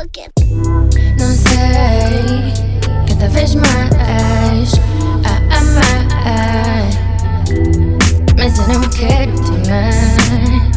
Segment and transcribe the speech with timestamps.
[0.00, 0.30] boca.
[1.18, 2.52] Não sei,
[3.08, 4.72] cada vez mais
[5.24, 6.06] a amar.
[8.38, 10.70] Mas eu não quero também.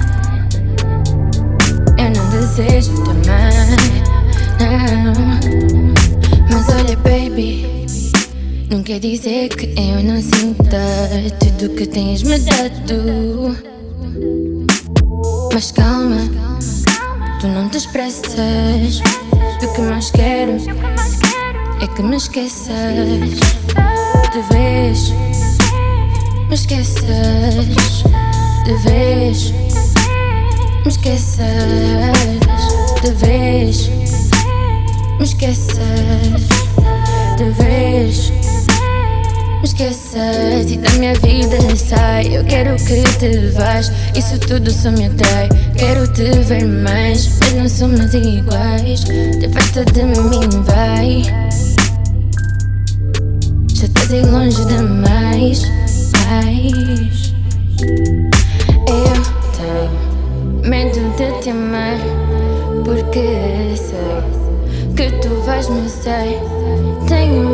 [1.97, 3.23] Eu não desejo também.
[4.59, 5.13] Não.
[6.49, 7.85] Mas olha, baby.
[8.69, 10.77] Não quer dizer que eu não sinta
[11.39, 13.55] tudo que tens me dado.
[15.53, 16.17] Mas calma,
[17.43, 19.01] tu não te expressas.
[19.61, 20.55] O que mais quero
[21.81, 22.71] é que me esqueças
[24.31, 25.09] de vez.
[26.47, 28.03] Me esqueças
[28.63, 29.51] de vez.
[30.85, 31.43] Me esqueças
[33.01, 33.89] de vez.
[35.19, 35.81] Me esqueças
[37.35, 38.42] de vez.
[39.73, 42.37] Esqueças e da minha vida sai.
[42.37, 43.91] Eu quero que te vás.
[44.15, 45.49] Isso tudo só me atrai.
[45.75, 49.03] Quero te ver mais, mas não somos iguais.
[49.03, 51.23] Te afasta de mim, vai.
[53.73, 55.63] Já estás aí longe demais.
[56.29, 57.33] Mais.
[58.87, 59.23] Eu
[59.57, 61.97] tenho medo de te amar.
[62.85, 64.23] Porque sei
[64.95, 66.37] que tu vais me sei.
[67.07, 67.52] Tenho de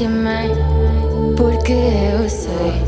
[0.00, 0.48] te amar.
[1.36, 2.82] Porque eu sei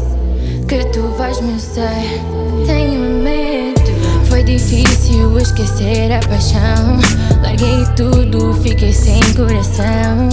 [0.66, 2.20] que tu vais me sei.
[2.66, 3.82] Tenho medo.
[4.30, 6.98] Foi difícil esquecer a paixão.
[7.42, 10.28] Larguei tudo, fiquei sem coração.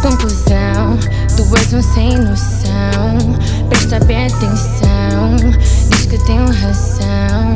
[0.00, 0.96] Conclusão,
[1.36, 3.18] tu és um sem noção.
[3.68, 5.36] Presta bem atenção,
[5.90, 7.54] diz que tenho razão.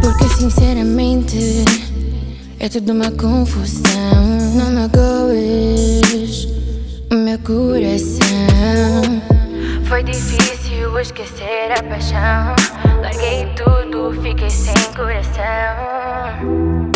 [0.00, 1.64] Porque sinceramente
[2.58, 4.38] é tudo uma confusão.
[4.54, 5.87] Não magoes o meu
[7.48, 9.22] coração.
[9.86, 12.54] Foi difícil esquecer a paixão.
[13.00, 16.87] Larguei tudo, fiquei sem coração.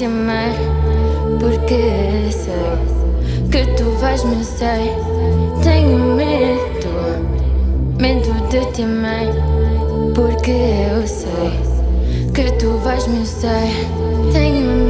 [0.00, 0.54] Te amar.
[1.38, 4.92] Porque sei que tu vais me sei.
[5.62, 6.88] Tenho medo,
[7.98, 9.26] medo de te amar.
[10.14, 11.60] Porque eu sei
[12.32, 13.86] que tu vais me sei.
[14.32, 14.89] Tenho